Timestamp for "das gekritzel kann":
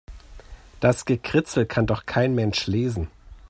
0.79-1.85